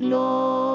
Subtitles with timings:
[0.00, 0.69] No.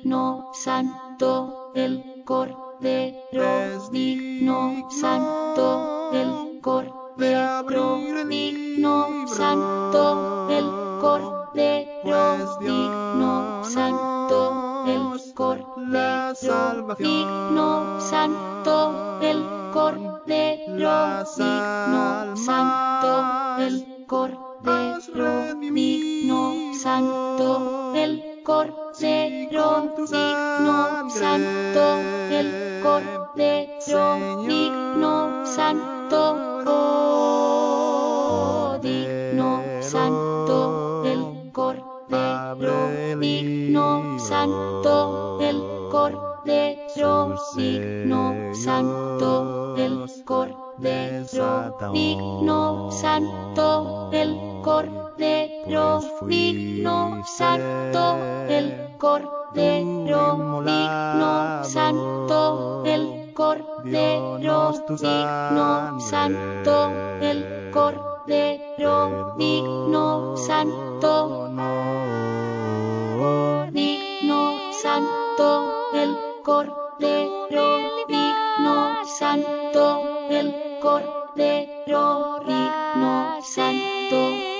[0.00, 7.98] Digno, santo, el Cordero, digno, santo, el Cordero,
[8.28, 10.66] digno, santo, el
[11.00, 27.94] Cordero, digno, santo, el Cordero, digno, santo, el Cordero, digno, santo, el Cordero, digno, santo,
[27.96, 29.37] el Cordero,
[29.96, 31.98] digno, santo,
[32.30, 37.58] el Cordero, digno, santo, oh,
[38.82, 54.38] digno, santo, el Cordero, digno, santo, el Cordero, digno, santo, el Cordero, digno, santo, el
[54.62, 58.37] Cordero, digno, santo,
[58.98, 71.48] Cordero, digno, santo, el Cordero, digno, santo, el Cordero, digno, santo,
[73.70, 84.16] digno, santo, el Cordero, digno, santo, el Cordero, digno, santo,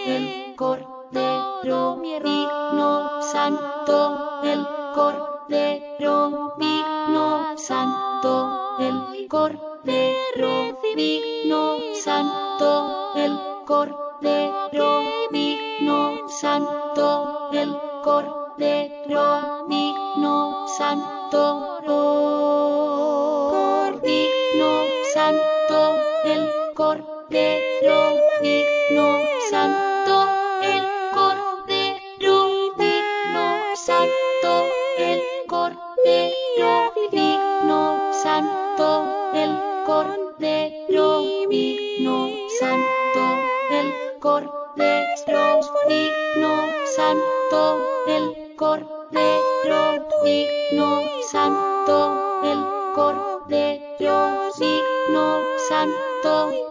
[0.06, 16.28] el Cordero, digno, santo, el Cordero, digno, santo, el Cordero, digno, santo, el Cordero, digno,
[16.28, 24.82] santo, el Cordero, digno, santo, oh, digno,
[25.15, 29.19] santo, el Cordero, digno,
[29.50, 29.88] santo,
[39.88, 42.28] Cordero, digno,
[42.60, 43.25] santo,
[43.71, 46.50] el Cordero, digno,
[46.94, 51.00] santo, el Cordero, digno,
[51.31, 55.38] santo, el Cordero, digno,
[55.71, 56.68] santo.